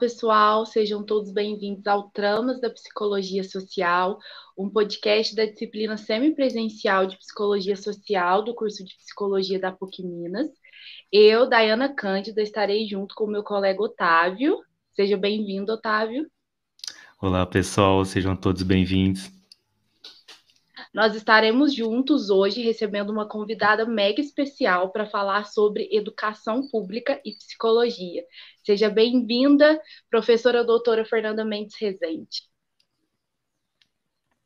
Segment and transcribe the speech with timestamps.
[0.00, 4.18] pessoal, sejam todos bem-vindos ao Tramas da Psicologia Social,
[4.56, 10.48] um podcast da disciplina semipresencial de Psicologia Social do curso de Psicologia da PUC Minas.
[11.12, 14.56] Eu, Dayana Cândida, estarei junto com o meu colega Otávio.
[14.96, 16.26] Seja bem-vindo, Otávio.
[17.20, 19.30] Olá, pessoal, sejam todos bem-vindos.
[20.92, 27.32] Nós estaremos juntos hoje recebendo uma convidada mega especial para falar sobre educação pública e
[27.32, 28.24] psicologia.
[28.64, 32.42] Seja bem-vinda, professora doutora Fernanda Mendes Rezende.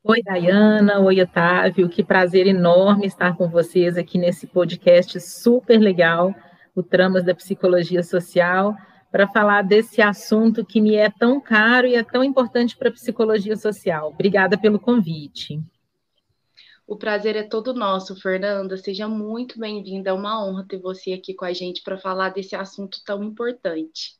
[0.03, 0.99] Oi, Dayana.
[0.99, 1.89] Oi, Otávio.
[1.89, 6.31] Que prazer enorme estar com vocês aqui nesse podcast super legal,
[6.75, 8.77] o Tramas da Psicologia Social,
[9.11, 12.93] para falar desse assunto que me é tão caro e é tão importante para a
[12.93, 14.09] psicologia social.
[14.09, 15.59] Obrigada pelo convite.
[16.87, 18.77] O prazer é todo nosso, Fernanda.
[18.77, 20.11] Seja muito bem-vinda.
[20.11, 24.15] É uma honra ter você aqui com a gente para falar desse assunto tão importante.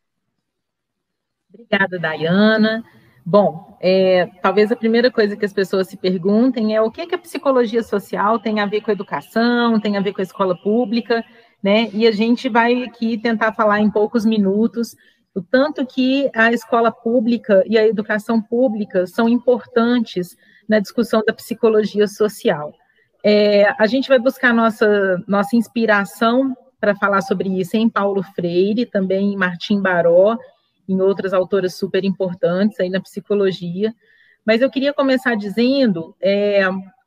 [1.54, 2.84] Obrigada, Dayana.
[3.24, 7.16] Bom, é, talvez a primeira coisa que as pessoas se perguntem é o que, que
[7.16, 10.56] a psicologia social tem a ver com a educação, tem a ver com a escola
[10.56, 11.24] pública,
[11.62, 11.90] né?
[11.94, 14.96] E a gente vai aqui tentar falar em poucos minutos
[15.36, 21.34] o tanto que a escola pública e a educação pública são importantes na discussão da
[21.34, 22.74] psicologia social.
[23.24, 28.86] É, a gente vai buscar nossa, nossa inspiração para falar sobre isso em Paulo Freire,
[28.86, 30.38] também em Martim Baró,
[30.88, 33.94] em outras autoras super importantes aí na psicologia.
[34.46, 36.62] Mas eu queria começar dizendo é,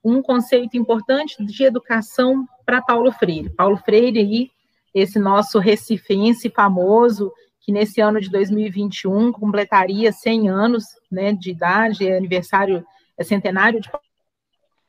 [0.05, 3.51] um conceito importante de educação para Paulo Freire.
[3.51, 4.51] Paulo Freire aí,
[4.93, 12.09] esse nosso recifense famoso, que nesse ano de 2021 completaria 100 anos né, de idade,
[12.09, 12.85] é aniversário
[13.19, 13.91] é centenário de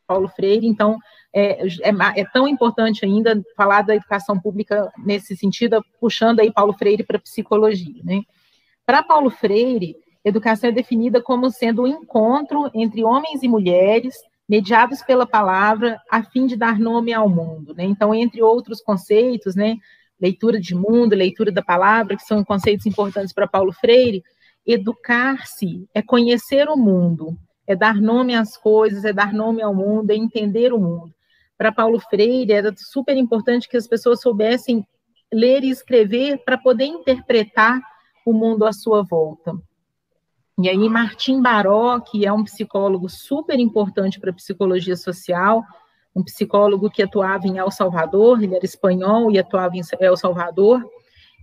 [0.08, 0.98] Paulo Freire, então
[1.34, 6.74] é, é, é, tão importante ainda falar da educação pública nesse sentido, puxando aí Paulo
[6.74, 8.02] Freire para psicologia.
[8.04, 8.22] Né?
[8.86, 9.96] Para Paulo Freire,
[10.26, 14.16] educação é definida como sendo o um encontro entre homens e mulheres,
[14.48, 17.76] mediados pela palavra, a fim de dar nome ao mundo.
[17.76, 17.84] Né?
[17.84, 19.78] Então, entre outros conceitos, né,
[20.20, 24.24] leitura de mundo, leitura da palavra, que são conceitos importantes para Paulo Freire,
[24.66, 27.38] educar-se é conhecer o mundo,
[27.70, 31.14] é dar nome às coisas, é dar nome ao mundo, é entender o mundo.
[31.56, 34.84] Para Paulo Freire, era super importante que as pessoas soubessem
[35.32, 37.80] ler e escrever para poder interpretar
[38.26, 39.54] o mundo à sua volta.
[40.58, 45.64] E aí, Martim Baró, que é um psicólogo super importante para a psicologia social,
[46.16, 50.84] um psicólogo que atuava em El Salvador, ele era espanhol e atuava em El Salvador,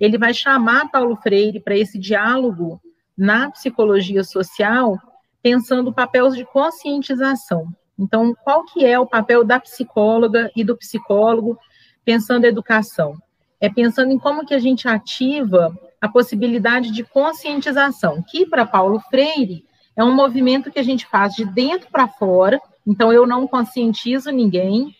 [0.00, 2.80] ele vai chamar Paulo Freire para esse diálogo
[3.16, 4.98] na psicologia social
[5.46, 7.68] pensando papéis de conscientização.
[7.96, 11.56] Então, qual que é o papel da psicóloga e do psicólogo
[12.04, 13.14] pensando educação?
[13.60, 18.98] É pensando em como que a gente ativa a possibilidade de conscientização, que para Paulo
[19.08, 19.64] Freire
[19.94, 22.60] é um movimento que a gente faz de dentro para fora.
[22.84, 24.92] Então, eu não conscientizo ninguém,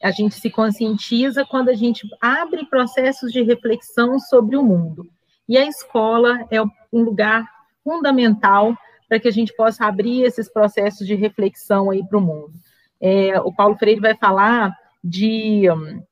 [0.00, 5.08] a gente se conscientiza quando a gente abre processos de reflexão sobre o mundo.
[5.48, 7.44] E a escola é um lugar
[7.82, 8.76] fundamental
[9.08, 12.52] para que a gente possa abrir esses processos de reflexão aí para o mundo.
[13.00, 16.02] É, o Paulo Freire vai falar de um,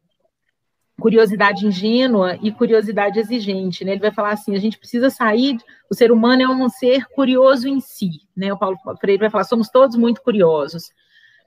[1.00, 3.92] curiosidade ingênua e curiosidade exigente, né?
[3.92, 5.58] Ele vai falar assim, a gente precisa sair,
[5.90, 8.52] o ser humano é um ser curioso em si, né?
[8.52, 10.90] O Paulo Freire vai falar, somos todos muito curiosos,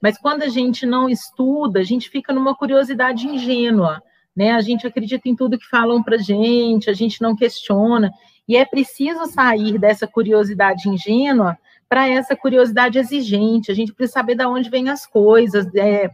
[0.01, 4.01] mas quando a gente não estuda, a gente fica numa curiosidade ingênua,
[4.35, 4.51] né?
[4.51, 8.11] A gente acredita em tudo que falam para gente, a gente não questiona,
[8.49, 11.55] e é preciso sair dessa curiosidade ingênua
[11.87, 13.71] para essa curiosidade exigente.
[13.71, 16.09] A gente precisa saber de onde vêm as coisas, é,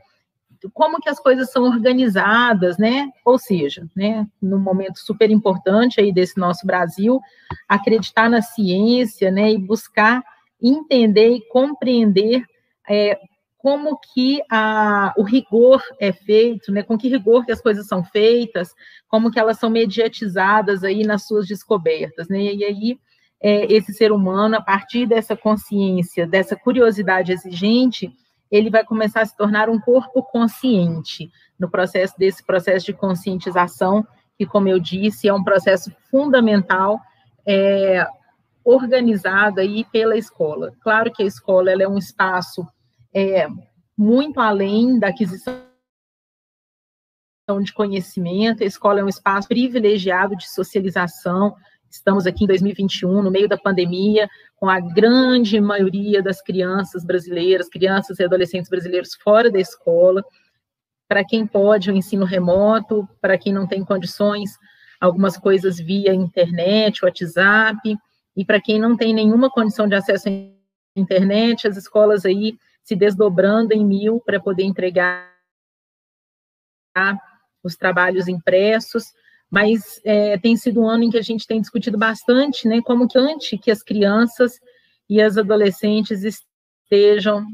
[0.74, 3.10] como que as coisas são organizadas, né?
[3.24, 7.22] Ou seja, né, num momento super importante aí desse nosso Brasil,
[7.70, 10.22] acreditar na ciência, né, e buscar
[10.62, 12.44] entender e compreender
[12.90, 13.18] é,
[13.66, 18.04] como que a, o rigor é feito, né, com que rigor que as coisas são
[18.04, 18.76] feitas,
[19.08, 23.00] como que elas são mediatizadas aí nas suas descobertas, né, e aí
[23.42, 28.16] é, esse ser humano, a partir dessa consciência, dessa curiosidade exigente,
[28.52, 34.06] ele vai começar a se tornar um corpo consciente no processo desse processo de conscientização,
[34.38, 37.00] que, como eu disse, é um processo fundamental,
[37.48, 38.06] é,
[38.64, 40.72] organizado aí pela escola.
[40.84, 42.64] Claro que a escola ela é um espaço
[43.16, 43.48] é,
[43.98, 45.64] muito além da aquisição
[47.64, 51.56] de conhecimento, a escola é um espaço privilegiado de socialização.
[51.90, 54.28] Estamos aqui em 2021, no meio da pandemia,
[54.58, 60.22] com a grande maioria das crianças brasileiras, crianças e adolescentes brasileiros fora da escola.
[61.08, 64.58] Para quem pode, o ensino remoto, para quem não tem condições,
[65.00, 67.96] algumas coisas via internet, WhatsApp,
[68.36, 70.32] e para quem não tem nenhuma condição de acesso à
[71.00, 75.34] internet, as escolas aí se desdobrando em mil para poder entregar
[77.64, 79.12] os trabalhos impressos,
[79.50, 83.08] mas é, tem sido um ano em que a gente tem discutido bastante, né, como
[83.08, 84.60] que antes que as crianças
[85.10, 87.46] e as adolescentes estejam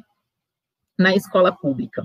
[0.97, 2.03] na escola pública.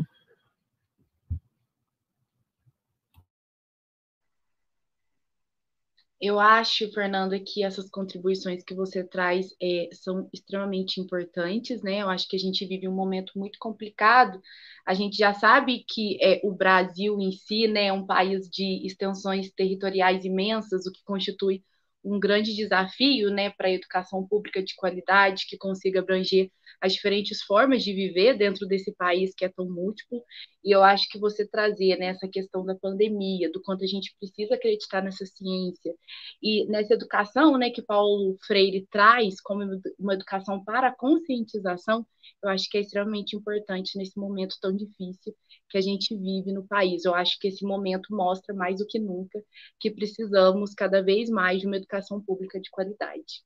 [6.18, 12.00] Eu acho, Fernanda, que essas contribuições que você traz é, são extremamente importantes, né?
[12.00, 14.40] Eu acho que a gente vive um momento muito complicado.
[14.86, 18.86] A gente já sabe que é, o Brasil em si né, é um país de
[18.86, 21.62] extensões territoriais imensas, o que constitui
[22.06, 26.50] um grande desafio né, para a educação pública de qualidade, que consiga abranger
[26.80, 30.22] as diferentes formas de viver dentro desse país que é tão múltiplo.
[30.64, 34.14] E eu acho que você trazer né, essa questão da pandemia, do quanto a gente
[34.18, 35.94] precisa acreditar nessa ciência
[36.42, 39.64] e nessa educação né, que Paulo Freire traz como
[39.98, 42.06] uma educação para a conscientização,
[42.42, 45.34] eu acho que é extremamente importante nesse momento tão difícil
[45.68, 47.04] que a gente vive no país.
[47.04, 49.42] Eu acho que esse momento mostra mais do que nunca
[49.78, 53.44] que precisamos cada vez mais de uma educação pública de qualidade.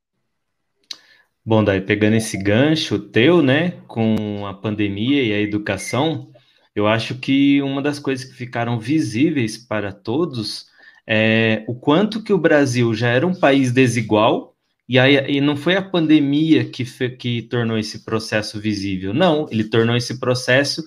[1.44, 6.30] Bom, daí pegando esse gancho teu, né, com a pandemia e a educação,
[6.74, 10.66] eu acho que uma das coisas que ficaram visíveis para todos
[11.06, 14.54] é o quanto que o Brasil já era um país desigual
[14.88, 16.84] e aí e não foi a pandemia que,
[17.16, 20.84] que tornou esse processo visível, não, ele tornou esse processo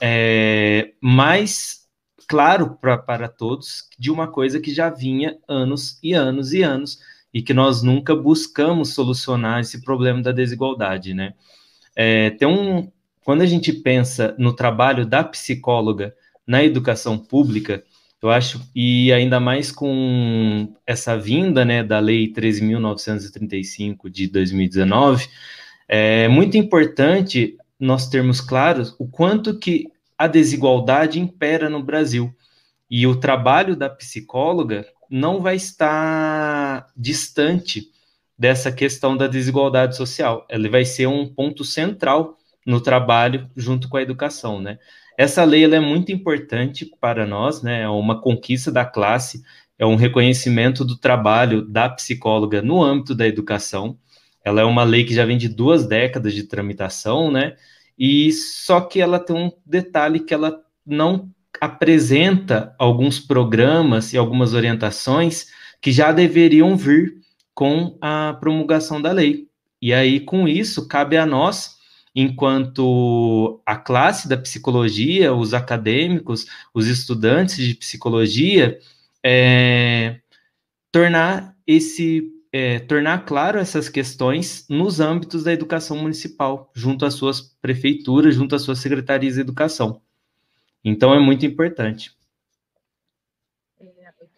[0.00, 1.84] é, mais
[2.26, 6.98] claro para todos de uma coisa que já vinha anos e anos e anos
[7.32, 11.34] e que nós nunca buscamos solucionar esse problema da desigualdade, né?
[11.96, 12.90] É, tem um,
[13.24, 16.14] quando a gente pensa no trabalho da psicóloga
[16.46, 17.82] na educação pública,
[18.22, 25.28] eu acho, e ainda mais com essa vinda né, da Lei 13.935 de 2019,
[25.86, 29.86] é muito importante nós termos claros o quanto que
[30.16, 32.34] a desigualdade impera no Brasil.
[32.90, 37.90] E o trabalho da psicóloga não vai estar distante
[38.38, 40.46] dessa questão da desigualdade social.
[40.48, 44.78] Ele vai ser um ponto central no trabalho junto com a educação, né?
[45.16, 47.82] Essa lei é muito importante para nós, né?
[47.82, 49.42] É uma conquista da classe,
[49.78, 53.98] é um reconhecimento do trabalho da psicóloga no âmbito da educação.
[54.44, 57.56] Ela é uma lei que já vem de duas décadas de tramitação, né?
[57.98, 61.30] E só que ela tem um detalhe que ela não
[61.60, 65.46] apresenta alguns programas e algumas orientações
[65.80, 67.14] que já deveriam vir
[67.54, 69.48] com a promulgação da lei.
[69.80, 71.76] E aí, com isso, cabe a nós,
[72.14, 78.78] enquanto a classe da psicologia, os acadêmicos, os estudantes de psicologia,
[79.22, 80.20] é,
[80.90, 87.40] tornar esse é, tornar claro essas questões nos âmbitos da educação municipal, junto às suas
[87.40, 90.00] prefeituras, junto às suas secretarias de educação.
[90.84, 92.12] Então é muito importante.
[93.80, 93.86] É,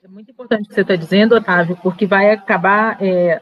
[0.04, 3.38] é muito importante o que você está dizendo, Otávio, porque vai acabar é,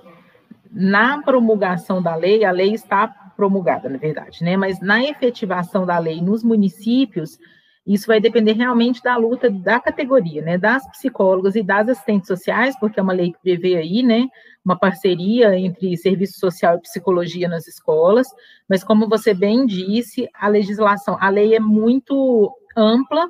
[0.73, 3.07] na promulgação da lei, a lei está
[3.37, 4.57] promulgada, na verdade, né?
[4.57, 7.39] Mas na efetivação da lei nos municípios,
[7.87, 10.59] isso vai depender realmente da luta da categoria, né?
[10.59, 14.29] Das psicólogas e das assistentes sociais, porque é uma lei que prevê aí, né?
[14.65, 18.27] Uma parceria entre serviço social e psicologia nas escolas.
[18.69, 23.29] Mas como você bem disse, a legislação, a lei é muito ampla,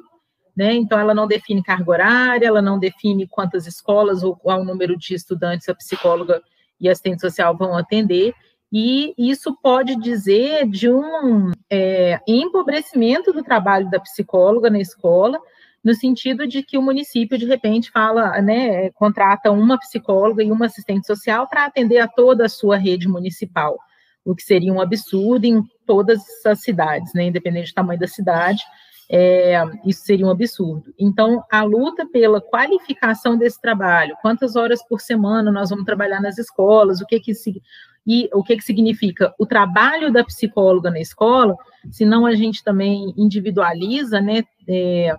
[0.56, 0.72] né?
[0.74, 5.14] Então, ela não define carga horária, ela não define quantas escolas ou qual número de
[5.14, 6.40] estudantes a psicóloga
[6.80, 8.34] e assistente social vão atender,
[8.72, 15.38] e isso pode dizer de um é, empobrecimento do trabalho da psicóloga na escola,
[15.84, 20.66] no sentido de que o município, de repente, fala, né, contrata uma psicóloga e uma
[20.66, 23.78] assistente social para atender a toda a sua rede municipal,
[24.24, 28.62] o que seria um absurdo em todas as cidades, né, independente do tamanho da cidade,
[29.10, 30.94] é, isso seria um absurdo.
[30.98, 36.38] Então, a luta pela qualificação desse trabalho, quantas horas por semana nós vamos trabalhar nas
[36.38, 37.62] escolas, o que que se,
[38.06, 41.54] e o que que significa o trabalho da psicóloga na escola,
[41.90, 45.14] senão a gente também individualiza, né, é,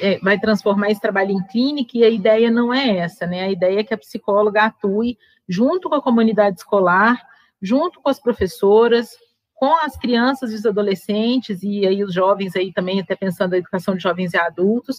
[0.00, 3.50] é, vai transformar esse trabalho em clínica, e a ideia não é essa, né, a
[3.50, 7.20] ideia é que a psicóloga atue junto com a comunidade escolar,
[7.60, 9.10] junto com as professoras,
[9.54, 13.58] com as crianças e os adolescentes, e aí os jovens aí também, até pensando na
[13.58, 14.98] educação de jovens e adultos,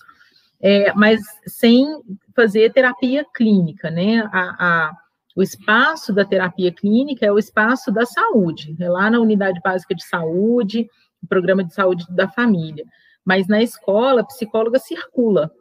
[0.62, 1.88] é, mas sem
[2.36, 4.30] fazer terapia clínica, né?
[4.34, 4.92] A, a,
[5.36, 9.96] o espaço da terapia clínica é o espaço da saúde, é lá na unidade básica
[9.96, 10.90] de saúde,
[11.30, 12.86] programa de saúde da família.
[13.30, 15.52] Mas na escola, a psicóloga circula,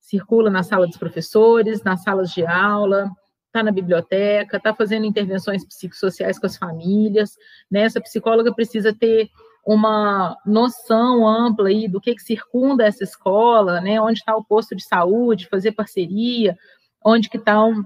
[0.00, 3.10] circula na sala dos professores, nas salas de aula,
[3.48, 7.36] está na biblioteca, está fazendo intervenções psicossociais com as famílias,
[7.70, 7.82] né?
[7.82, 9.28] Essa psicóloga precisa ter
[9.62, 14.00] uma noção ampla aí do que, que circunda essa escola, né?
[14.00, 16.56] Onde está o posto de saúde, fazer parceria,
[17.04, 17.82] onde que estão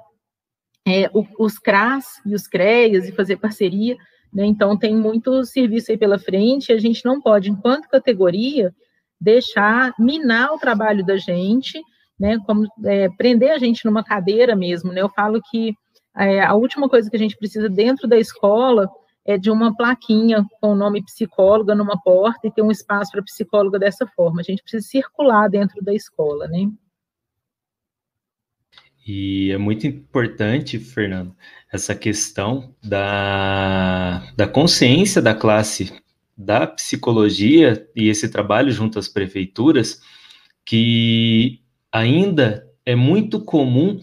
[0.86, 3.96] é, os CRAS e os CREAS e fazer parceria,
[4.32, 4.46] né?
[4.46, 8.72] Então tem muito serviço aí pela frente, a gente não pode, enquanto categoria,
[9.20, 11.80] deixar minar o trabalho da gente,
[12.18, 12.38] né?
[12.46, 15.00] Como é, prender a gente numa cadeira mesmo, né?
[15.00, 15.74] Eu falo que
[16.16, 18.88] é, a última coisa que a gente precisa dentro da escola
[19.24, 23.22] é de uma plaquinha com o nome psicóloga numa porta e ter um espaço para
[23.22, 24.40] psicóloga dessa forma.
[24.40, 26.70] A gente precisa circular dentro da escola, né?
[29.06, 31.34] E é muito importante, Fernando,
[31.72, 35.92] essa questão da, da consciência da classe
[36.36, 40.00] da psicologia e esse trabalho junto às prefeituras,
[40.64, 44.00] que ainda é muito comum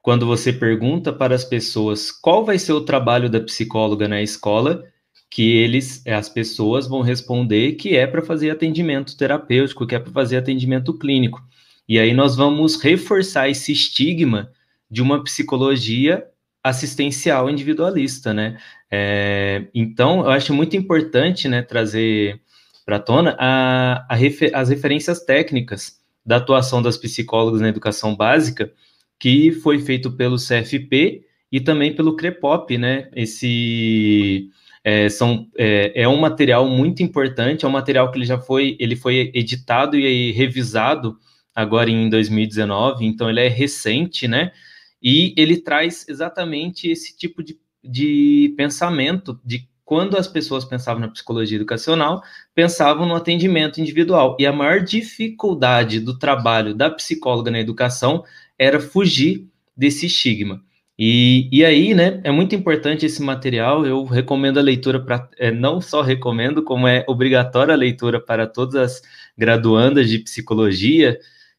[0.00, 4.84] quando você pergunta para as pessoas qual vai ser o trabalho da psicóloga na escola,
[5.30, 10.12] que eles, as pessoas vão responder que é para fazer atendimento terapêutico, que é para
[10.12, 11.42] fazer atendimento clínico.
[11.86, 14.50] E aí nós vamos reforçar esse estigma
[14.90, 16.26] de uma psicologia
[16.62, 18.58] assistencial individualista, né?
[18.90, 22.40] É, então, eu acho muito importante, né, trazer
[22.84, 28.72] para a tona refer, as referências técnicas da atuação das psicólogas na educação básica,
[29.18, 33.08] que foi feito pelo CFP e também pelo CREPOP, né?
[33.14, 34.50] Esse
[34.84, 38.76] é, são, é, é, um material muito importante, é um material que ele já foi,
[38.78, 41.18] ele foi editado e revisado
[41.54, 44.52] agora em 2019, então ele é recente, né?
[45.02, 51.08] E ele traz exatamente esse tipo de, de pensamento de quando as pessoas pensavam na
[51.08, 52.22] psicologia educacional,
[52.54, 54.36] pensavam no atendimento individual.
[54.38, 58.22] E a maior dificuldade do trabalho da psicóloga na educação
[58.58, 60.62] era fugir desse estigma.
[60.98, 65.52] E, e aí, né, é muito importante esse material, eu recomendo a leitura para, é,
[65.52, 69.02] não só recomendo, como é obrigatória a leitura para todas as
[69.38, 71.18] graduandas de psicologia,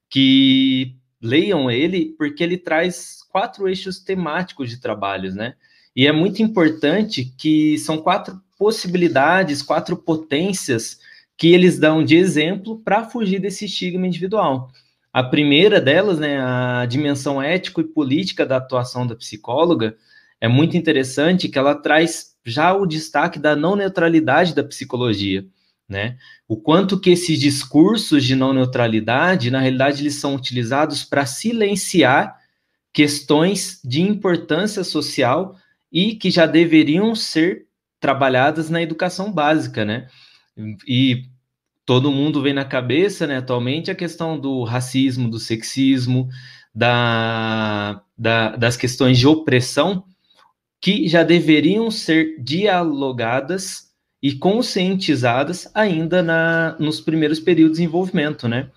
[0.10, 5.56] que leiam ele, porque ele traz quatro eixos temáticos de trabalhos, né?
[5.96, 11.00] E é muito importante que são quatro possibilidades, quatro potências
[11.38, 14.70] que eles dão de exemplo para fugir desse estigma individual.
[15.12, 19.96] A primeira delas, né, a dimensão ético e política da atuação da psicóloga,
[20.40, 25.46] é muito interessante que ela traz já o destaque da não neutralidade da psicologia
[25.90, 26.18] né?
[26.48, 32.39] O quanto que esses discursos de não neutralidade, na realidade, eles são utilizados para silenciar
[32.94, 35.56] questões de importância social
[35.92, 37.68] e que já deveriam ser
[38.00, 40.08] trabalhadas na educação básica, né?
[40.88, 41.26] E
[41.86, 46.30] todo mundo vem na cabeça, né, atualmente, a questão do racismo, do sexismo,
[46.74, 50.04] da, da, das questões de opressão,
[50.80, 53.90] que já deveriam ser dialogadas
[54.22, 58.70] e conscientizadas ainda na, nos primeiros períodos de desenvolvimento, né?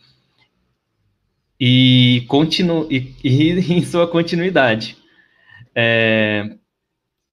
[1.65, 4.97] E, continu, e, e em sua continuidade.
[5.73, 6.57] É...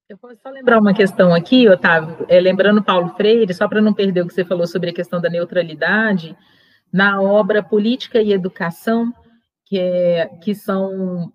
[0.07, 3.91] Eu posso só lembrar uma questão aqui, Otávio, é, lembrando Paulo Freire, só para não
[3.91, 6.38] perder o que você falou sobre a questão da neutralidade,
[6.93, 9.12] na obra Política e Educação,
[9.65, 11.31] que, é, que são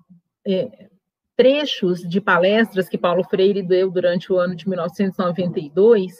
[0.47, 0.89] é,
[1.37, 6.13] trechos de palestras que Paulo Freire deu durante o ano de 1992,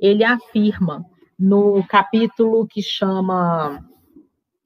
[0.00, 1.04] ele afirma
[1.38, 3.84] no capítulo que chama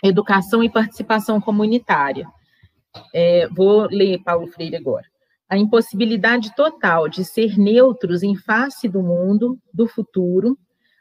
[0.02, 2.26] Educação e Participação Comunitária.
[3.14, 5.06] É, vou ler Paulo Freire agora.
[5.48, 10.58] A impossibilidade total de ser neutros em face do mundo, do futuro,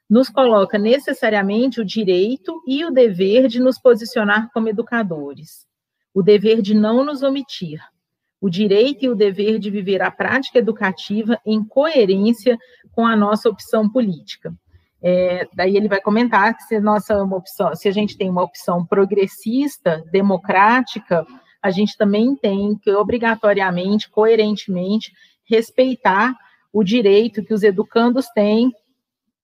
[0.10, 5.68] nos coloca necessariamente o direito e o dever de nos posicionar como educadores,
[6.14, 7.82] o dever de não nos omitir,
[8.40, 12.58] o direito e o dever de viver a prática educativa em coerência
[12.92, 14.54] com a nossa opção política.
[15.02, 18.86] É, daí ele vai comentar que se nossa opção, se a gente tem uma opção
[18.86, 21.26] progressista, democrática,
[21.62, 25.12] a gente também tem que obrigatoriamente, coerentemente,
[25.46, 26.36] respeitar
[26.74, 28.72] o direito que os educandos têm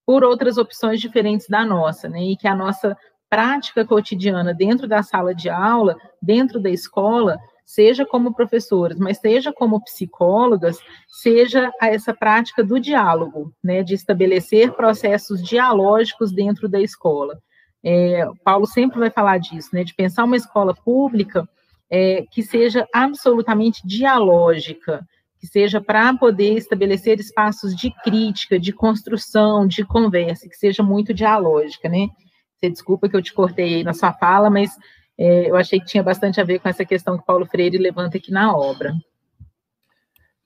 [0.06, 2.22] por outras opções diferentes da nossa, né?
[2.24, 2.98] E que a nossa
[3.30, 9.52] prática cotidiana dentro da sala de aula, dentro da escola, seja como professoras, mas seja
[9.54, 10.78] como psicólogas,
[11.08, 17.40] seja essa prática do diálogo, né, de estabelecer processos dialógicos dentro da escola.
[17.84, 21.48] É, Paulo sempre vai falar disso, né, de pensar uma escola pública
[21.90, 25.06] é, que seja absolutamente dialógica,
[25.40, 31.14] que seja para poder estabelecer espaços de crítica, de construção, de conversa, que seja muito
[31.14, 32.08] dialógica, né?
[32.56, 34.72] Você desculpa que eu te cortei aí na sua fala, mas
[35.18, 38.18] é, eu achei que tinha bastante a ver com essa questão que Paulo Freire levanta
[38.18, 38.94] aqui na obra.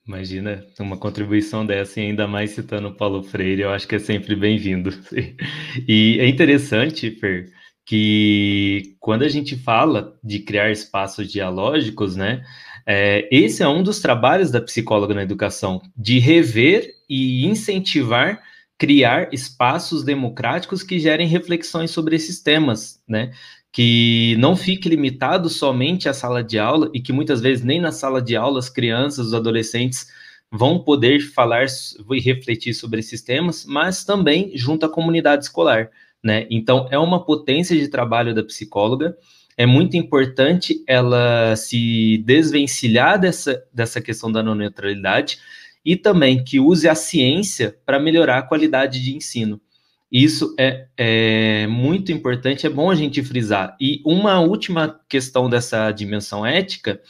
[0.06, 4.00] Imagina uma contribuição dessa e ainda mais citando o Paulo Freire, eu acho que é
[4.00, 4.92] sempre bem-vindo.
[5.88, 7.52] E é interessante, Fer,
[7.86, 12.44] que quando a gente fala de criar espaços dialógicos, né,
[12.86, 18.42] é, esse é um dos trabalhos da psicóloga na educação, de rever e incentivar
[18.78, 23.32] criar espaços democráticos que gerem reflexões sobre esses temas, né?
[23.78, 27.92] Que não fique limitado somente à sala de aula e que muitas vezes nem na
[27.92, 30.08] sala de aula as crianças, os adolescentes
[30.52, 31.68] vão poder falar
[32.10, 35.92] e refletir sobre esses temas, mas também junto à comunidade escolar,
[36.24, 36.48] né?
[36.50, 39.16] Então é uma potência de trabalho da psicóloga.
[39.56, 45.38] É muito importante ela se desvencilhar dessa, dessa questão da não neutralidade
[45.86, 49.62] e também que use a ciência para melhorar a qualidade de ensino.
[50.12, 53.76] Isso é, é, muito importante, é bom a gente frisar.
[53.80, 57.02] E uma última questão dessa dimensão ética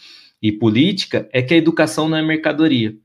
[0.42, 2.96] e política é que a educação não é mercadoria.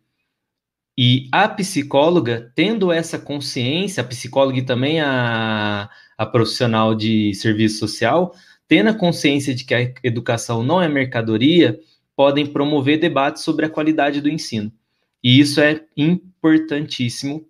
[0.96, 7.78] E a psicóloga, tendo essa consciência, a psicóloga e também a, a profissional de serviço
[7.78, 8.34] social,
[8.68, 11.78] tendo a consciência de que a educação não é mercadoria,
[12.16, 14.72] podem promover debates sobre a qualidade do ensino.
[15.22, 17.46] E isso é importantíssimo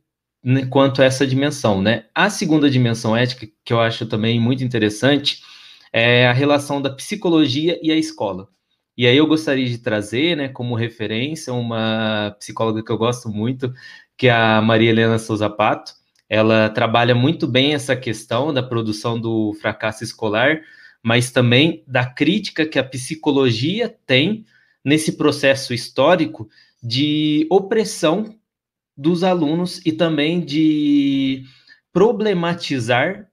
[0.70, 2.06] quanto a essa dimensão, né?
[2.14, 5.42] A segunda dimensão ética, que eu acho também muito interessante,
[5.92, 8.48] é a relação da psicologia e a escola.
[8.96, 13.72] E aí eu gostaria de trazer, né, como referência, uma psicóloga que eu gosto muito,
[14.16, 15.94] que é a Maria Helena Souza Pato.
[16.28, 20.60] Ela trabalha muito bem essa questão da produção do fracasso escolar,
[21.02, 24.44] mas também da crítica que a psicologia tem
[24.84, 26.48] nesse processo histórico
[26.82, 28.36] de opressão
[28.96, 31.44] dos alunos e também de
[31.92, 33.28] problematizar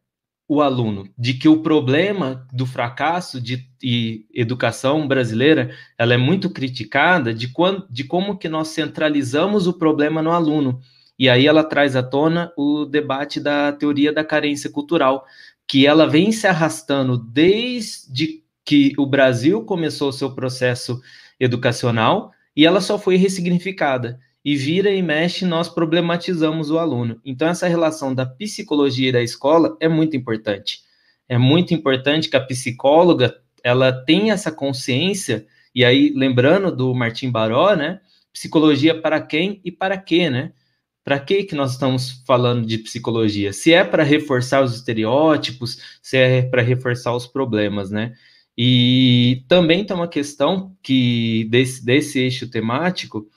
[0.47, 6.49] o aluno, de que o problema do fracasso de e educação brasileira, ela é muito
[6.49, 10.81] criticada de, quando, de como que nós centralizamos o problema no aluno.
[11.17, 15.25] E aí ela traz à tona o debate da teoria da carência cultural,
[15.67, 21.01] que ela vem se arrastando desde que o Brasil começou seu processo
[21.39, 24.19] educacional, e ela só foi ressignificada.
[24.43, 27.19] E vira e mexe, nós problematizamos o aluno.
[27.25, 30.79] Então, essa relação da psicologia e da escola é muito importante.
[31.27, 37.29] É muito importante que a psicóloga ela tenha essa consciência, e aí, lembrando do Martim
[37.29, 37.99] Baró, né?
[38.33, 40.53] Psicologia para quem e para quê, né?
[41.03, 43.53] Para que que nós estamos falando de psicologia?
[43.53, 48.13] Se é para reforçar os estereótipos, se é para reforçar os problemas, né?
[48.57, 53.27] E também tem uma questão que desse, desse eixo temático,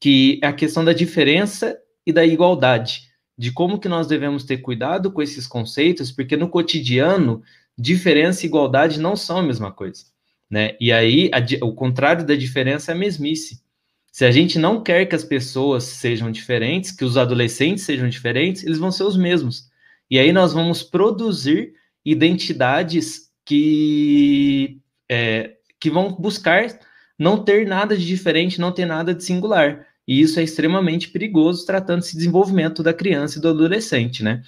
[0.00, 4.58] que é a questão da diferença e da igualdade, de como que nós devemos ter
[4.58, 7.42] cuidado com esses conceitos, porque no cotidiano,
[7.76, 10.04] diferença e igualdade não são a mesma coisa,
[10.50, 10.76] né?
[10.80, 13.62] E aí, a, o contrário da diferença é a mesmice.
[14.10, 18.64] Se a gente não quer que as pessoas sejam diferentes, que os adolescentes sejam diferentes,
[18.64, 19.68] eles vão ser os mesmos.
[20.10, 26.78] E aí nós vamos produzir identidades que, é, que vão buscar
[27.18, 29.86] não ter nada de diferente, não ter nada de singular.
[30.08, 34.42] E isso é extremamente perigoso tratando-se de desenvolvimento da criança e do adolescente, né?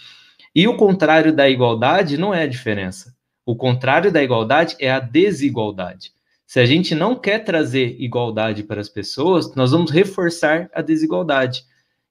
[0.55, 3.15] E o contrário da igualdade não é a diferença.
[3.45, 6.13] O contrário da igualdade é a desigualdade.
[6.47, 11.65] Se a gente não quer trazer igualdade para as pessoas, nós vamos reforçar a desigualdade.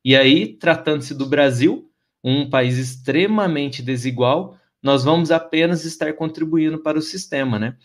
[0.05, 1.89] E aí, tratando-se do Brasil,
[2.23, 7.75] um país extremamente desigual, nós vamos apenas estar contribuindo para o sistema, né?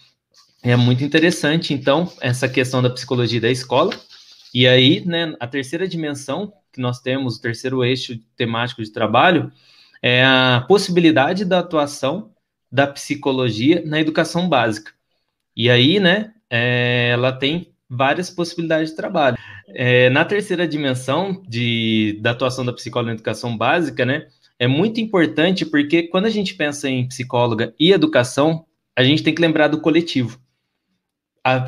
[0.62, 3.92] É muito interessante, então, essa questão da psicologia da escola.
[4.54, 9.50] E aí, né, a terceira dimensão que nós temos, o terceiro eixo temático de trabalho,
[10.00, 12.30] é a possibilidade da atuação
[12.70, 14.92] da psicologia na educação básica.
[15.56, 19.36] E aí, né, é, ela tem várias possibilidades de trabalho.
[19.68, 25.00] É, na terceira dimensão de, da atuação da psicóloga na educação básica, né, é muito
[25.00, 28.64] importante porque quando a gente pensa em psicóloga e educação,
[28.94, 30.38] a gente tem que lembrar do coletivo.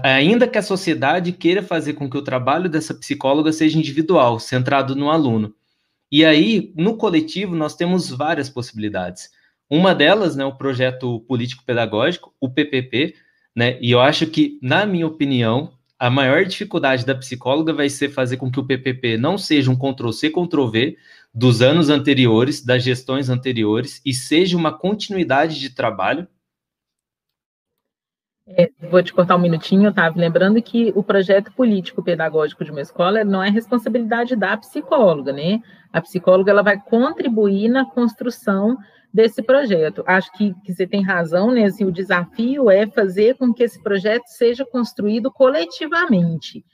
[0.02, 4.96] Ainda que a sociedade queira fazer com que o trabalho dessa psicóloga seja individual, centrado
[4.96, 5.54] no aluno.
[6.10, 9.28] E aí, no coletivo, nós temos várias possibilidades.
[9.68, 13.16] Uma delas, né, o projeto político-pedagógico, o PPP,
[13.54, 18.10] né, e eu acho que, na minha opinião, a maior dificuldade da psicóloga vai ser
[18.10, 20.96] fazer com que o PPP não seja um Ctrl-C, Ctrl-V
[21.34, 26.26] dos anos anteriores, das gestões anteriores, e seja uma continuidade de trabalho?
[28.48, 30.12] É, vou te cortar um minutinho, tá?
[30.14, 35.60] Lembrando que o projeto político-pedagógico de uma escola não é responsabilidade da psicóloga, né?
[35.92, 38.76] A psicóloga ela vai contribuir na construção
[39.12, 40.04] desse projeto.
[40.06, 41.64] Acho que, que você tem razão, né?
[41.64, 46.64] Assim, o desafio é fazer com que esse projeto seja construído coletivamente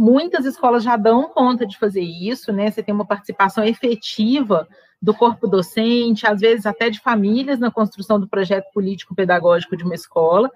[0.00, 2.70] muitas escolas já dão conta de fazer isso, né?
[2.70, 4.66] Você tem uma participação efetiva
[5.00, 9.94] do corpo docente, às vezes até de famílias na construção do projeto político-pedagógico de uma
[9.94, 10.50] escola,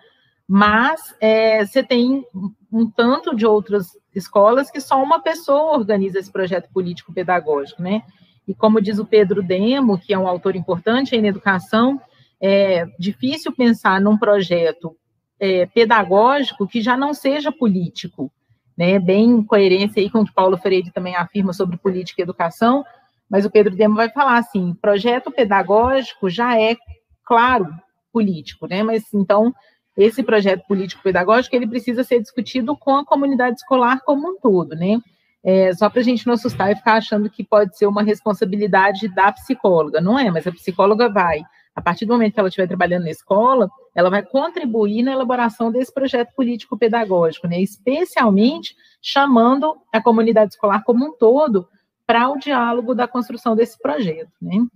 [0.49, 2.25] mas é, você tem
[2.71, 8.03] um tanto de outras escolas que só uma pessoa organiza esse projeto político-pedagógico, né?
[8.47, 12.01] E como diz o Pedro Demo, que é um autor importante aí na educação,
[12.41, 14.97] é difícil pensar num projeto
[15.41, 18.31] é, pedagógico que já não seja político,
[18.77, 18.99] né?
[18.99, 22.85] Bem em coerência aí com o que Paulo Freire também afirma sobre política e educação,
[23.31, 26.77] mas o Pedro Demo vai falar assim, projeto pedagógico já é,
[27.25, 27.67] claro,
[28.13, 28.83] político, né?
[28.83, 29.53] Mas então
[29.97, 35.01] esse projeto político-pedagógico ele precisa ser discutido com a comunidade escolar como um todo, né?
[35.43, 39.09] É, só para a gente não assustar e ficar achando que pode ser uma responsabilidade
[39.09, 40.31] da psicóloga, não é?
[40.31, 41.43] Mas a psicóloga vai,
[41.75, 45.71] a partir do momento que ela estiver trabalhando na escola, ela vai contribuir na elaboração
[45.71, 47.61] desse projeto político-pedagógico, né?
[47.61, 51.69] Especialmente chamando a comunidade escolar como um todo
[52.07, 54.67] para o diálogo da construção desse projeto, né?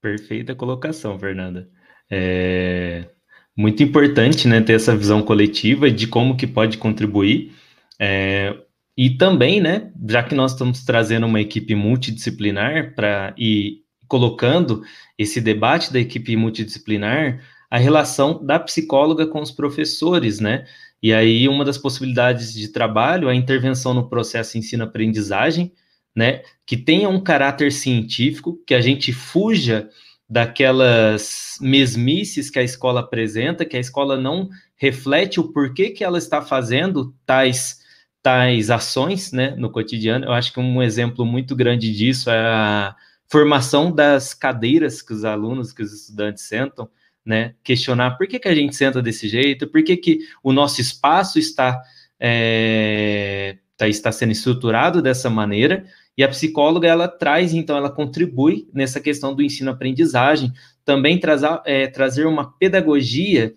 [0.00, 1.68] Perfeita colocação, Fernanda.
[2.12, 3.08] É
[3.56, 7.52] muito importante, né, ter essa visão coletiva de como que pode contribuir.
[7.98, 8.54] É,
[8.96, 14.82] e também, né, já que nós estamos trazendo uma equipe multidisciplinar para e colocando
[15.18, 20.66] esse debate da equipe multidisciplinar, a relação da psicóloga com os professores, né?
[21.02, 25.72] E aí uma das possibilidades de trabalho é a intervenção no processo ensino-aprendizagem,
[26.14, 29.88] né, que tenha um caráter científico, que a gente fuja
[30.32, 36.16] daquelas mesmices que a escola apresenta, que a escola não reflete o porquê que ela
[36.16, 37.82] está fazendo tais
[38.22, 40.24] tais ações, né, no cotidiano.
[40.24, 42.96] Eu acho que um exemplo muito grande disso é a
[43.28, 46.88] formação das cadeiras que os alunos, que os estudantes sentam,
[47.22, 50.80] né, questionar por que, que a gente senta desse jeito, por que, que o nosso
[50.80, 51.82] espaço está,
[52.18, 55.84] é, tá, está sendo estruturado dessa maneira,
[56.16, 60.52] e a psicóloga, ela traz, então, ela contribui nessa questão do ensino-aprendizagem,
[60.84, 63.54] também trazer, é, trazer uma pedagogia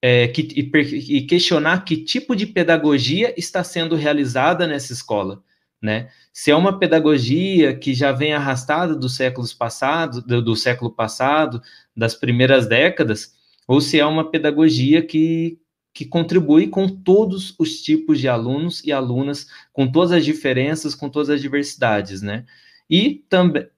[0.00, 5.42] é, que, e, e, questionar que tipo de pedagogia está sendo realizada nessa escola,
[5.82, 6.08] né?
[6.32, 11.60] Se é uma pedagogia que já vem arrastada dos séculos passados, do, do século passado,
[11.94, 13.34] das primeiras décadas,
[13.66, 15.58] ou se é uma pedagogia que,
[16.00, 21.10] que contribui com todos os tipos de alunos e alunas, com todas as diferenças, com
[21.10, 22.46] todas as diversidades, né?
[22.88, 23.68] E também.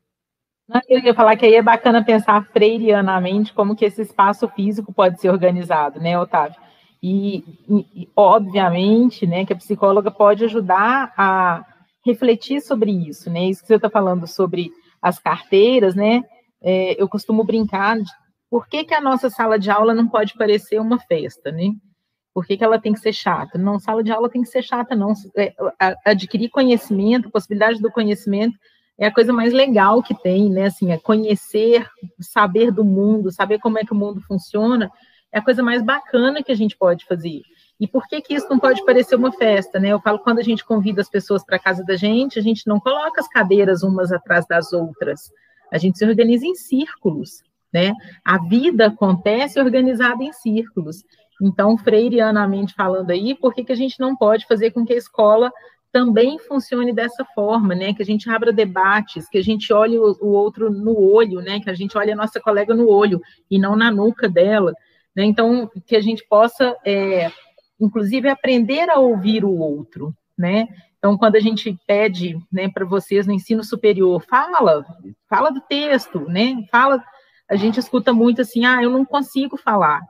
[0.88, 5.20] Eu ia falar que aí é bacana pensar freirianamente como que esse espaço físico pode
[5.20, 6.56] ser organizado, né, Otávio?
[7.02, 7.42] E,
[7.92, 11.66] e, obviamente, né, que a psicóloga pode ajudar a
[12.06, 13.46] refletir sobre isso, né?
[13.46, 14.70] Isso que você está falando sobre
[15.02, 16.22] as carteiras, né?
[16.62, 18.08] É, eu costumo brincar de
[18.48, 21.72] por que, que a nossa sala de aula não pode parecer uma festa, né?
[22.35, 23.59] Por que, que ela tem que ser chata?
[23.59, 25.12] Não, sala de aula tem que ser chata, não.
[25.37, 25.55] É,
[26.05, 28.59] adquirir conhecimento, possibilidade do conhecimento
[28.99, 30.66] é a coisa mais legal que tem, né?
[30.66, 31.87] Assim, é conhecer,
[32.21, 34.90] saber do mundo, saber como é que o mundo funciona,
[35.33, 37.42] é a coisa mais bacana que a gente pode fazer.
[37.81, 39.88] E por que que isso não pode parecer uma festa, né?
[39.88, 42.79] Eu falo quando a gente convida as pessoas para casa da gente, a gente não
[42.79, 45.33] coloca as cadeiras umas atrás das outras.
[45.73, 47.42] A gente se organiza em círculos,
[47.73, 47.92] né?
[48.25, 51.03] A vida acontece organizada em círculos.
[51.42, 54.96] Então, freireanamente falando aí, por que, que a gente não pode fazer com que a
[54.96, 55.50] escola
[55.90, 57.92] também funcione dessa forma, né?
[57.92, 61.59] Que a gente abra debates, que a gente olhe o, o outro no olho, né?
[61.59, 64.72] Que a gente olhe a nossa colega no olho e não na nuca dela,
[65.16, 65.24] né?
[65.24, 67.33] Então, que a gente possa, é,
[67.78, 70.68] inclusive, aprender a ouvir o outro, né?
[70.96, 74.87] Então, quando a gente pede, né, para vocês no ensino superior, fala,
[75.28, 76.55] fala do texto, né?
[76.70, 77.02] Fala,
[77.50, 80.00] a gente escuta muito assim, ah, eu não consigo falar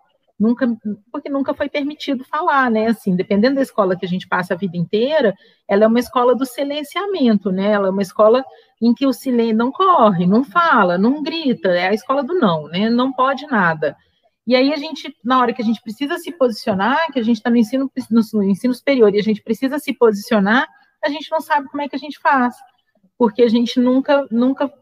[0.43, 0.67] nunca,
[1.13, 2.89] porque nunca foi permitido falar, né?
[2.89, 5.33] Assim, dependendo da escola que a gente passa a vida inteira,
[5.69, 7.71] ela é uma escola do silenciamento, né?
[7.71, 8.45] Ela é uma escola
[8.81, 12.67] em que o silêncio não corre, não fala, não grita, é a escola do não,
[12.67, 12.91] né?
[12.91, 13.97] Não pode nada.
[14.45, 17.37] E aí a gente, na hora que a gente precisa se posicionar, que a gente
[17.37, 20.67] está no ensino, no ensino superior e a gente precisa se posicionar,
[21.05, 22.57] a gente não sabe como é que a gente faz,
[23.17, 24.73] porque a gente nunca, nunca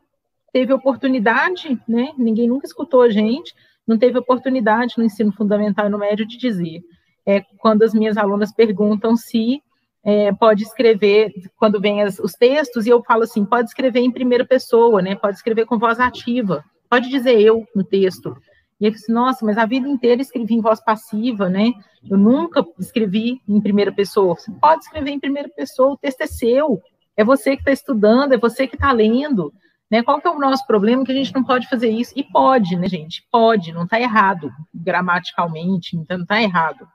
[0.51, 2.15] teve oportunidade, né?
[2.17, 3.55] Ninguém nunca escutou a gente,
[3.91, 6.81] não teve oportunidade no ensino fundamental e no médio de dizer.
[7.27, 9.61] É, quando as minhas alunas perguntam se
[10.05, 14.13] é, pode escrever, quando vem as, os textos, e eu falo assim, pode escrever em
[14.13, 15.17] primeira pessoa, né?
[15.17, 18.37] Pode escrever com voz ativa, pode dizer eu no texto.
[18.81, 21.73] E eu disse, nossa, mas a vida inteira escrevi em voz passiva, né?
[22.09, 24.37] Eu nunca escrevi em primeira pessoa.
[24.37, 26.81] Você pode escrever em primeira pessoa, o texto é seu,
[27.17, 29.53] é você que está estudando, é você que está lendo.
[29.91, 30.03] Né?
[30.03, 31.05] Qual que é o nosso problema?
[31.05, 32.13] Que a gente não pode fazer isso.
[32.15, 33.27] E pode, né, gente?
[33.31, 36.87] Pode, não está errado gramaticalmente, então não está errado.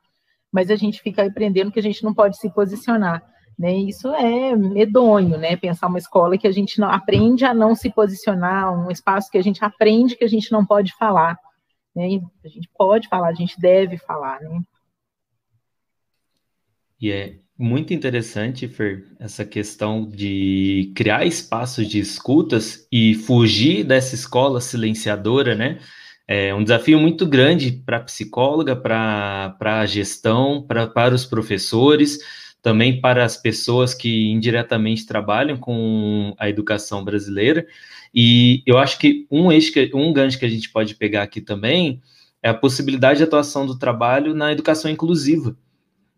[0.52, 3.22] mas a gente fica aprendendo que a gente não pode se posicionar.
[3.60, 3.74] Né?
[3.74, 5.56] Isso é medonho, né?
[5.58, 9.38] Pensar uma escola que a gente não aprende a não se posicionar, um espaço que
[9.38, 11.38] a gente aprende que a gente não pode falar.
[11.96, 12.22] Né?
[12.44, 14.62] A gente pode falar, a gente deve falar, né?
[17.02, 24.16] E é muito interessante, Fer, essa questão de criar espaços de escutas e fugir dessa
[24.16, 25.80] escola silenciadora, né?
[26.28, 32.18] É um desafio muito grande para a psicóloga, para a gestão, pra, para os professores,
[32.62, 37.66] também para as pessoas que indiretamente trabalham com a educação brasileira.
[38.14, 42.02] E eu acho que um eixo, um gancho que a gente pode pegar aqui também
[42.42, 45.56] é a possibilidade de atuação do trabalho na educação inclusiva,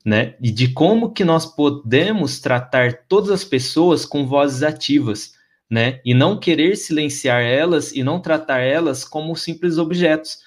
[0.07, 0.35] né?
[0.41, 5.33] E de como que nós podemos tratar todas as pessoas com vozes ativas,
[5.69, 5.99] né?
[6.05, 10.39] E não querer silenciar elas e não tratar elas como simples objetos.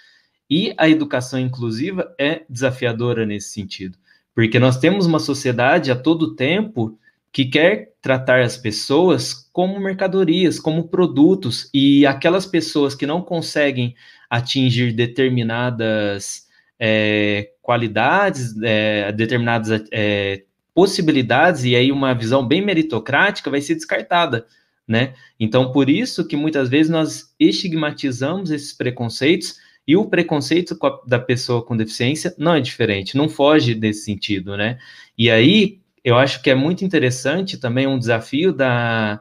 [0.49, 3.99] E a educação inclusiva é desafiadora nesse sentido,
[4.35, 6.99] porque nós temos uma sociedade a todo tempo
[7.31, 13.94] que quer tratar as pessoas como mercadorias, como produtos, e aquelas pessoas que não conseguem
[14.31, 16.49] atingir determinadas
[16.81, 24.47] é, qualidades, é, determinadas é, possibilidades, e aí uma visão bem meritocrática vai ser descartada,
[24.88, 25.12] né?
[25.38, 31.64] Então, por isso que muitas vezes nós estigmatizamos esses preconceitos, e o preconceito da pessoa
[31.64, 34.79] com deficiência não é diferente, não foge desse sentido, né?
[35.19, 39.21] E aí, eu acho que é muito interessante também um desafio da,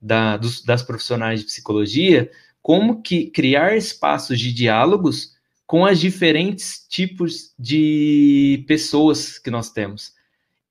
[0.00, 2.30] da dos, das profissionais de psicologia,
[2.62, 5.34] como que criar espaços de diálogos
[5.70, 10.14] com as diferentes tipos de pessoas que nós temos.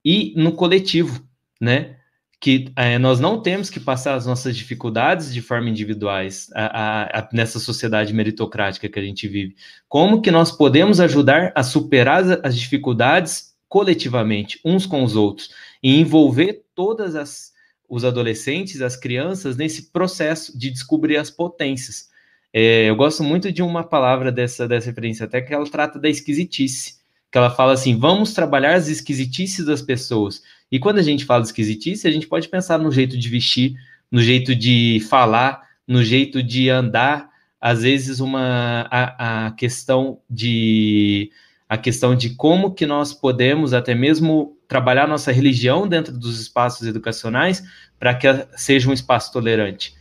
[0.04, 1.26] E no coletivo,
[1.60, 1.96] né?
[2.38, 7.20] Que é, nós não temos que passar as nossas dificuldades de forma individuais a, a,
[7.20, 9.56] a, nessa sociedade meritocrática que a gente vive.
[9.88, 15.50] Como que nós podemos ajudar a superar as, as dificuldades coletivamente, uns com os outros,
[15.82, 17.54] e envolver todas as
[17.88, 22.09] os adolescentes, as crianças, nesse processo de descobrir as potências.
[22.54, 26.10] É, eu gosto muito de uma palavra dessa, dessa referência, até que ela trata da
[26.10, 26.96] esquisitice,
[27.32, 30.42] que ela fala assim, vamos trabalhar as esquisitices das pessoas.
[30.72, 33.76] E quando a gente fala esquisitice, a gente pode pensar no jeito de vestir,
[34.12, 37.30] no jeito de falar, no jeito de andar,
[37.62, 41.32] às vezes uma a, a questão de
[41.68, 46.88] a questão de como que nós podemos até mesmo trabalhar nossa religião dentro dos espaços
[46.88, 47.64] educacionais
[48.00, 49.99] para que seja um espaço tolerante.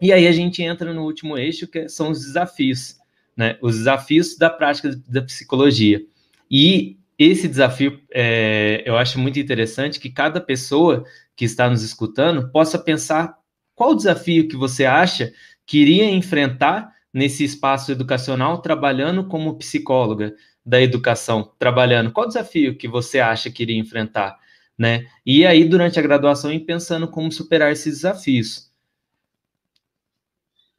[0.00, 2.96] E aí a gente entra no último eixo, que são os desafios,
[3.36, 3.58] né?
[3.62, 6.02] Os desafios da prática da psicologia.
[6.50, 11.04] E esse desafio, é, eu acho muito interessante que cada pessoa
[11.34, 13.36] que está nos escutando possa pensar
[13.74, 15.32] qual desafio que você acha
[15.66, 22.12] que iria enfrentar nesse espaço educacional trabalhando como psicóloga da educação, trabalhando.
[22.12, 24.36] Qual desafio que você acha que iria enfrentar,
[24.76, 25.06] né?
[25.24, 28.65] E aí durante a graduação ir pensando como superar esses desafios.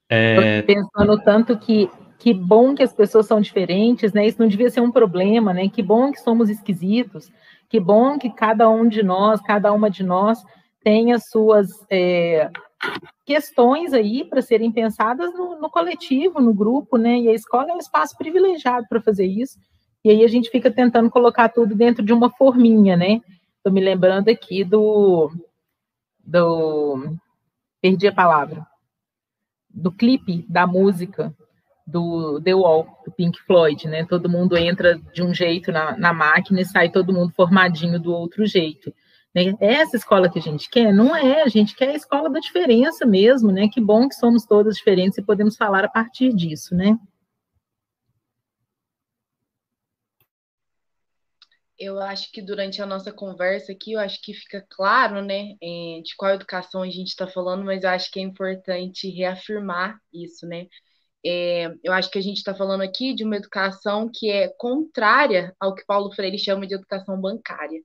[0.09, 0.61] É...
[0.61, 4.25] Pensando tanto que que bom que as pessoas são diferentes, né?
[4.25, 5.69] Isso não devia ser um problema, né?
[5.69, 7.31] Que bom que somos esquisitos,
[7.69, 10.43] que bom que cada um de nós, cada uma de nós
[10.83, 12.49] tem as suas é,
[13.25, 17.19] questões aí para serem pensadas no, no, coletivo, no grupo, né?
[17.19, 19.59] E a escola é um espaço privilegiado para fazer isso.
[20.03, 23.21] E aí a gente fica tentando colocar tudo dentro de uma forminha, né?
[23.57, 25.29] Estou me lembrando aqui do,
[26.25, 27.15] do
[27.81, 28.65] perdi a palavra
[29.77, 31.33] do clipe da música
[31.85, 34.05] do The Wall, do Pink Floyd, né?
[34.05, 38.11] Todo mundo entra de um jeito na, na máquina e sai todo mundo formadinho do
[38.11, 38.93] outro jeito.
[39.33, 39.53] Né?
[39.61, 40.93] É essa escola que a gente quer?
[40.93, 43.69] Não é, a gente quer a escola da diferença mesmo, né?
[43.71, 46.97] Que bom que somos todas diferentes e podemos falar a partir disso, né?
[51.79, 56.01] Eu acho que durante a nossa conversa aqui, eu acho que fica claro, né, é,
[56.03, 60.47] de qual educação a gente está falando, mas eu acho que é importante reafirmar isso,
[60.47, 60.67] né?
[61.25, 65.53] É, eu acho que a gente está falando aqui de uma educação que é contrária
[65.59, 67.81] ao que Paulo Freire chama de educação bancária,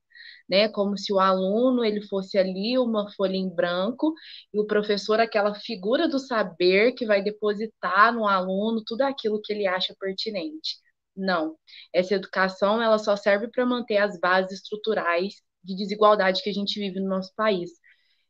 [0.49, 0.69] né?
[0.69, 4.15] Como se o aluno ele fosse ali uma folha em branco
[4.55, 9.53] e o professor aquela figura do saber que vai depositar no aluno tudo aquilo que
[9.53, 10.77] ele acha pertinente.
[11.17, 11.57] Não.
[11.93, 16.79] Essa educação ela só serve para manter as bases estruturais de desigualdade que a gente
[16.81, 17.71] vive no nosso país.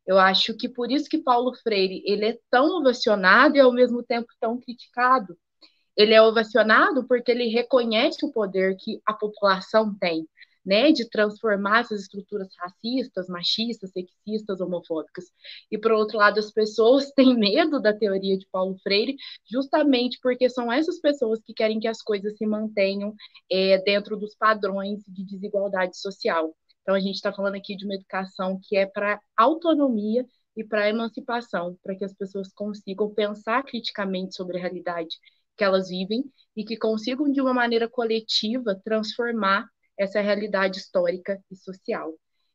[0.06, 4.02] Eu acho que por isso que Paulo Freire ele é tão ovacionado e ao mesmo
[4.02, 5.36] tempo tão criticado.
[5.96, 10.26] Ele é ovacionado porque ele reconhece o poder que a população tem,
[10.64, 15.24] né, de transformar essas estruturas racistas, machistas, sexistas, homofóbicas.
[15.70, 19.16] E, por outro lado, as pessoas têm medo da teoria de Paulo Freire,
[19.50, 23.14] justamente porque são essas pessoas que querem que as coisas se mantenham
[23.50, 26.54] é, dentro dos padrões de desigualdade social.
[26.82, 30.88] Então, a gente está falando aqui de uma educação que é para autonomia e para
[30.88, 35.16] emancipação, para que as pessoas consigam pensar criticamente sobre a realidade
[35.56, 36.24] que elas vivem
[36.56, 39.66] e que consigam, de uma maneira coletiva, transformar
[39.98, 42.12] essa realidade histórica e social.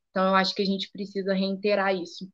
[0.09, 2.29] Então, eu acho que a gente precisa reiterar isso,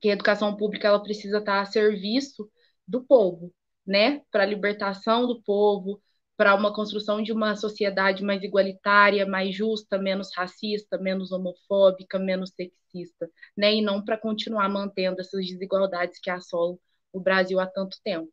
[0.00, 2.50] que a educação pública ela precisa estar a serviço
[2.86, 3.52] do povo,
[3.86, 6.00] né, para a libertação do povo,
[6.36, 12.50] para uma construção de uma sociedade mais igualitária, mais justa, menos racista, menos homofóbica, menos
[12.50, 13.74] sexista, né?
[13.74, 16.78] E não para continuar mantendo essas desigualdades que assolam
[17.12, 18.28] o Brasil há tanto tempo.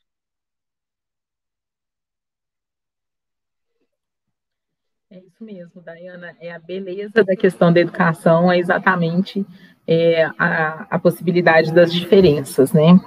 [5.12, 6.36] É isso mesmo, Dayana.
[6.40, 9.44] É a beleza da questão da educação, é exatamente
[9.88, 13.00] é, a, a possibilidade das diferenças, né?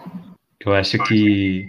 [0.59, 1.69] Eu acho que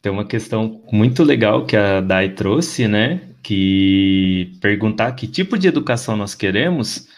[0.00, 3.20] tem uma questão muito legal que a Dai trouxe, né?
[3.42, 7.08] Que perguntar que tipo de educação nós queremos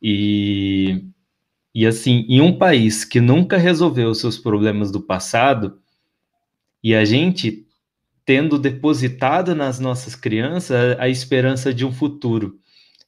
[0.00, 1.04] e,
[1.74, 5.80] e assim, em um país que nunca resolveu os seus problemas do passado
[6.80, 7.67] e a gente
[8.28, 12.58] tendo depositado nas nossas crianças a, a esperança de um futuro.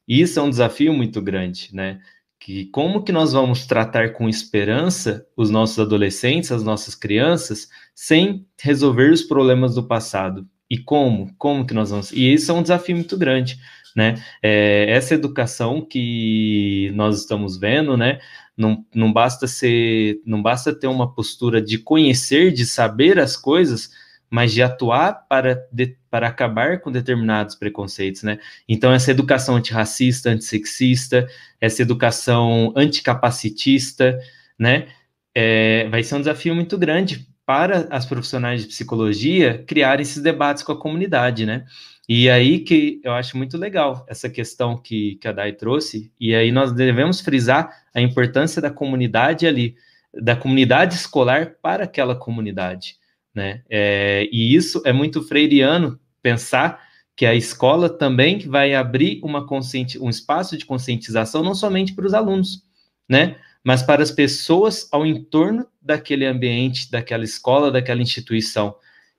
[0.08, 2.00] Isso é um desafio muito grande, né?
[2.38, 8.46] que como que nós vamos tratar com esperança os nossos adolescentes, as nossas crianças, sem
[8.58, 10.48] resolver os problemas do passado?
[10.70, 11.30] E como?
[11.36, 12.12] Como que nós vamos?
[12.12, 13.58] E isso é um desafio muito grande,
[13.94, 14.14] né?
[14.42, 18.20] É, essa educação que nós estamos vendo, né?
[18.56, 23.90] Não, não basta ser, não basta ter uma postura de conhecer, de saber as coisas,
[24.30, 28.38] mas de atuar para, de, para acabar com determinados preconceitos, né?
[28.68, 31.28] Então, essa educação antirracista, antissexista,
[31.60, 34.18] essa educação anticapacitista,
[34.56, 34.86] né?
[35.34, 40.62] É, vai ser um desafio muito grande para as profissionais de psicologia criarem esses debates
[40.62, 41.64] com a comunidade, né?
[42.08, 46.34] E aí que eu acho muito legal essa questão que, que a Dai trouxe, e
[46.34, 49.74] aí nós devemos frisar a importância da comunidade ali,
[50.14, 52.99] da comunidade escolar para aquela comunidade
[53.34, 53.62] né?
[53.68, 56.80] É, e isso é muito freiriano pensar
[57.16, 62.06] que a escola também vai abrir uma conscienti um espaço de conscientização não somente para
[62.06, 62.62] os alunos,
[63.08, 63.36] né?
[63.62, 68.74] Mas para as pessoas ao entorno daquele ambiente, daquela escola, daquela instituição.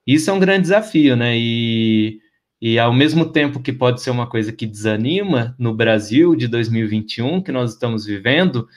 [0.06, 1.38] Isso é um grande desafio, né?
[1.38, 2.19] E,
[2.60, 7.41] e ao mesmo tempo que pode ser uma coisa que desanima no Brasil de 2021
[7.43, 8.67] que nós estamos vivendo,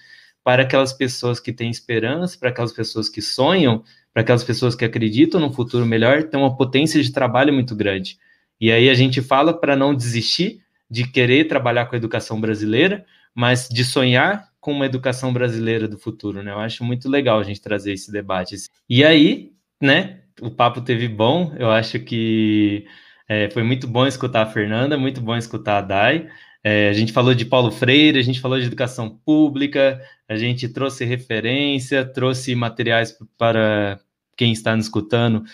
[0.44, 3.82] para aquelas pessoas que têm esperança, para aquelas pessoas que sonham,
[4.14, 8.16] para aquelas pessoas que acreditam no futuro melhor, tem uma potência de trabalho muito grande.
[8.60, 13.04] E aí a gente fala para não desistir de querer trabalhar com a educação brasileira,
[13.34, 16.52] mas de sonhar com uma educação brasileira do futuro, né?
[16.52, 18.54] Eu acho muito legal a gente trazer esse debate.
[18.88, 22.86] E aí, né, o papo teve bom, eu acho que
[23.28, 26.28] é, foi muito bom escutar a Fernanda, muito bom escutar a Dai.
[26.66, 30.66] É, a gente falou de Paulo Freire, a gente falou de educação pública, a gente
[30.66, 34.00] trouxe referência, trouxe materiais para
[34.34, 35.44] quem está nos escutando,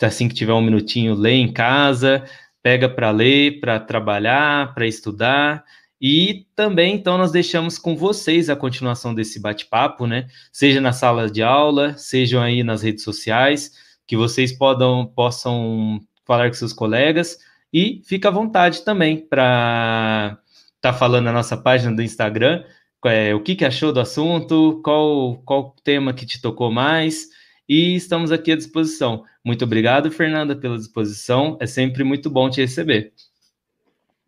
[0.00, 2.24] assim que tiver um minutinho, lê em casa,
[2.62, 5.62] pega para ler, para trabalhar, para estudar.
[6.00, 10.26] E também, então, nós deixamos com vocês a continuação desse bate-papo, né?
[10.50, 13.72] Seja na sala de aula, sejam aí nas redes sociais,
[14.06, 17.38] que vocês podam, possam falar com seus colegas
[17.72, 20.38] e fica à vontade também para
[20.76, 22.64] estar tá falando na nossa página do Instagram
[23.08, 27.28] é, o que, que achou do assunto, qual, qual tema que te tocou mais
[27.68, 29.24] e estamos aqui à disposição.
[29.44, 31.56] Muito obrigado, Fernanda, pela disposição.
[31.60, 33.12] É sempre muito bom te receber.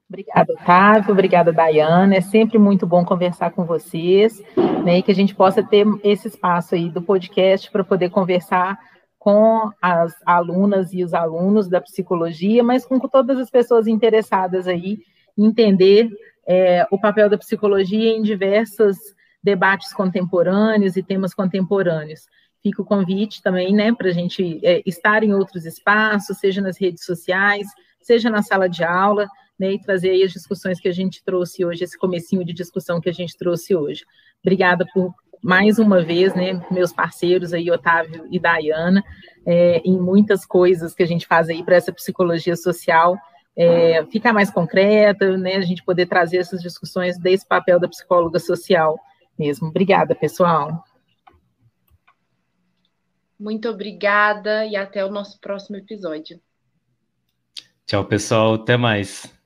[0.08, 1.12] Obrigada, Otávio.
[1.12, 2.16] Obrigada, Dayana.
[2.16, 4.42] É sempre muito bom conversar com vocês,
[4.84, 4.98] né?
[4.98, 8.78] E que a gente possa ter esse espaço aí do podcast para poder conversar
[9.18, 15.00] com as alunas e os alunos da psicologia, mas com todas as pessoas interessadas aí
[15.37, 16.08] entender
[16.49, 18.96] é, o papel da psicologia em diversos
[19.42, 22.26] debates contemporâneos e temas contemporâneos
[22.62, 26.80] fica o convite também, né, para a gente é, estar em outros espaços, seja nas
[26.80, 27.68] redes sociais,
[28.01, 29.28] seja na sala de aula,
[29.59, 33.01] né, e trazer aí as discussões que a gente trouxe hoje, esse comecinho de discussão
[33.01, 34.05] que a gente trouxe hoje.
[34.42, 39.05] Obrigada por mais uma vez, né, meus parceiros aí, Otávio e Dayana,
[39.46, 43.16] é, em muitas coisas que a gente faz aí para essa psicologia social
[43.59, 48.38] é, ficar mais concreta, né, a gente poder trazer essas discussões desse papel da psicóloga
[48.38, 48.96] social
[49.36, 49.66] mesmo.
[49.66, 50.84] Obrigada, pessoal.
[53.38, 56.40] Muito obrigada e até o nosso próximo episódio.
[57.84, 58.54] Tchau, pessoal.
[58.54, 59.38] Até mais.